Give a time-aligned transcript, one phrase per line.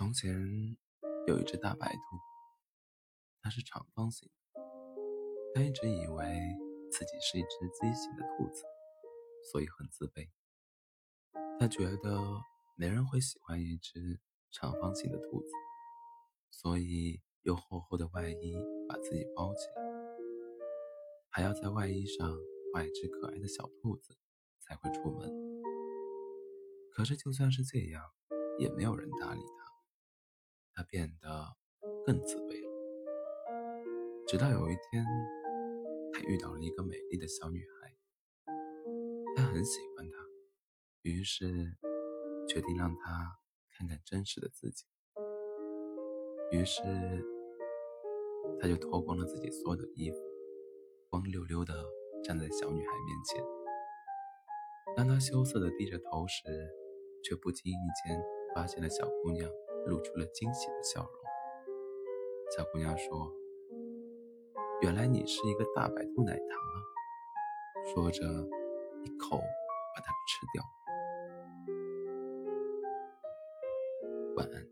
[0.00, 0.32] 从前
[1.26, 2.00] 有一只大白兔，
[3.42, 4.62] 它是长方形的。
[5.54, 6.24] 它一直以为
[6.90, 8.64] 自己是一只畸形的兔子，
[9.52, 10.26] 所以很自卑。
[11.58, 12.18] 它觉得
[12.76, 14.18] 没人会喜欢一只
[14.50, 15.52] 长方形的兔子，
[16.50, 18.54] 所以用厚厚的外衣
[18.88, 19.82] 把自己包起来，
[21.28, 22.34] 还要在外衣上
[22.72, 24.16] 画一只可爱的小兔子
[24.60, 25.30] 才会出门。
[26.90, 28.02] 可是就算是这样，
[28.58, 29.59] 也没有人搭理它。
[30.80, 31.28] 他变得
[32.06, 32.70] 更自卑了。
[34.26, 35.04] 直到有一天，
[36.10, 37.94] 他遇到了一个美丽的小女孩，
[39.36, 40.16] 他很喜欢她，
[41.02, 41.76] 于是
[42.48, 43.38] 决定让她
[43.76, 44.86] 看看真实的自己。
[46.50, 46.82] 于是，
[48.58, 50.16] 他就脱光了自己所有的衣服，
[51.10, 51.74] 光溜溜的
[52.24, 53.44] 站在小女孩面前。
[54.96, 56.42] 当他羞涩的低着头时，
[57.22, 58.18] 却不经意间
[58.54, 59.46] 发现了小姑娘。
[59.86, 61.20] 露出了惊喜的笑容。
[62.56, 63.32] 小姑娘说
[64.82, 66.76] 原来你是一个大白兔奶糖啊
[67.94, 68.24] 说着
[69.04, 70.64] 一口把它吃掉。
[74.36, 74.69] 晚安。